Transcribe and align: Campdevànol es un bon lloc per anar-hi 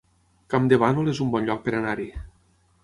Campdevànol 0.53 1.11
es 1.13 1.21
un 1.27 1.31
bon 1.37 1.47
lloc 1.51 1.63
per 1.69 1.77
anar-hi 1.83 2.11